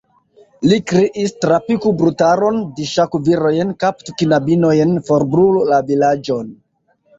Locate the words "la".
5.71-5.83